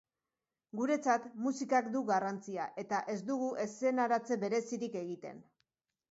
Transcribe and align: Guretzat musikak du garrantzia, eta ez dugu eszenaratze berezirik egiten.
Guretzat 0.77 1.25
musikak 1.47 1.89
du 1.95 1.99
garrantzia, 2.07 2.65
eta 2.83 3.01
ez 3.13 3.17
dugu 3.27 3.49
eszenaratze 3.65 4.39
berezirik 4.45 4.97
egiten. 5.03 5.45